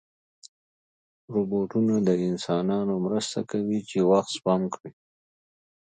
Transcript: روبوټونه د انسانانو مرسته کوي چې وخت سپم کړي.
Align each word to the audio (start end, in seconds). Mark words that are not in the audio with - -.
روبوټونه 1.33 1.95
د 2.07 2.09
انسانانو 2.27 2.93
مرسته 3.05 3.39
کوي 3.51 3.79
چې 3.89 3.97
وخت 4.09 4.29
سپم 4.35 4.61
کړي. 4.73 4.91